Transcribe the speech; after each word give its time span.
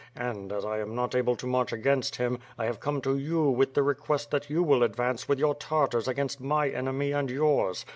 And, 0.15 0.51
as 0.51 0.65
I 0.65 0.79
am 0.79 0.95
not 0.95 1.13
able 1.13 1.35
to 1.35 1.45
march 1.45 1.71
against 1.71 2.15
him, 2.15 2.39
I 2.57 2.65
have 2.65 2.79
come 2.79 3.01
to 3.01 3.19
you 3.19 3.43
with 3.51 3.75
the 3.75 3.83
request 3.83 4.31
that 4.31 4.49
you 4.49 4.63
will 4.63 4.81
advance 4.81 5.29
with 5.29 5.37
your 5.37 5.53
Tartars 5.53 6.07
against 6.07 6.41
my 6.41 6.69
enemy, 6.69 7.11
and 7.11 7.29
yours. 7.29 7.85